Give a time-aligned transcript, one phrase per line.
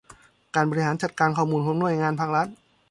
[0.55, 2.47] การบริหารจัดการข้อมูลของหน่วยงานภาครัฐ